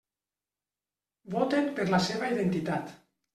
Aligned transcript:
Voten 1.35 1.69
per 1.81 1.87
la 1.93 2.01
seva 2.07 2.31
identitat. 2.37 2.91